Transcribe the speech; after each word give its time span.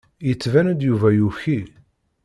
Yettban-d 0.27 0.79
Yuba 0.87 1.09
yuki. 1.19 1.59